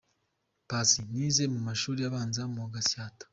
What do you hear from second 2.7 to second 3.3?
Gatsata.